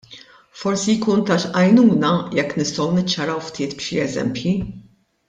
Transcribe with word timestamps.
Forsi 0.59 0.93
jkun 1.01 1.19
ta' 1.27 1.35
għajnuna 1.59 2.13
jekk 2.39 2.57
nistgħu 2.61 2.87
niċċaraw 2.95 3.39
ftit 3.49 3.77
b'xi 3.83 4.01
eżempji. 4.09 4.55